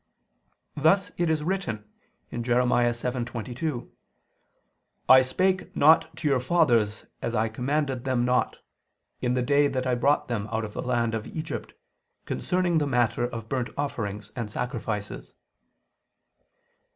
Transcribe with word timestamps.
Thus 0.75 1.11
it 1.19 1.29
is 1.29 1.43
written 1.43 1.85
(Jer. 2.31 2.61
7:22): 2.63 3.87
"I 5.07 5.21
spake 5.21 5.75
not 5.77 6.17
to 6.17 6.27
your 6.27 6.39
fathers 6.39 7.05
and 7.21 7.35
I 7.35 7.47
commanded 7.49 8.03
them 8.03 8.25
not, 8.25 8.57
in 9.21 9.35
the 9.35 9.43
day 9.43 9.67
that 9.67 9.85
I 9.85 9.93
brought 9.93 10.27
them 10.27 10.49
out 10.51 10.65
of 10.65 10.73
the 10.73 10.81
land 10.81 11.13
of 11.13 11.27
Egypt, 11.27 11.75
concerning 12.25 12.79
the 12.79 12.87
matter 12.87 13.25
of 13.27 13.47
burnt 13.47 13.69
offerings 13.77 14.31
and 14.35 14.49
sacrifices." 14.49 15.35